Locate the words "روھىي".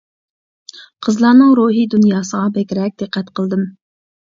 1.61-1.85